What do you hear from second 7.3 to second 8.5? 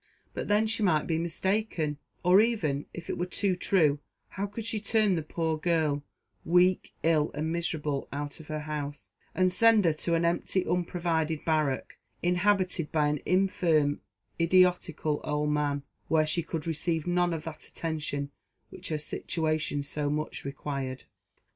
and miserable, out of